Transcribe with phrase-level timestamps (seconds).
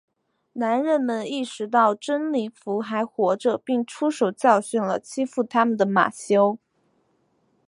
[0.53, 6.57] 男人们意识到珍妮佛还活着并出手教训了欺骗他们的马修。